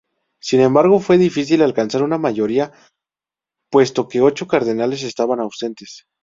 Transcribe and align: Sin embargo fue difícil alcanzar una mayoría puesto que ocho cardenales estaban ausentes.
Sin 0.39 0.61
embargo 0.61 0.99
fue 0.99 1.19
difícil 1.19 1.61
alcanzar 1.61 2.01
una 2.01 2.17
mayoría 2.17 2.71
puesto 3.69 4.07
que 4.07 4.19
ocho 4.21 4.47
cardenales 4.47 5.03
estaban 5.03 5.39
ausentes. 5.39 6.07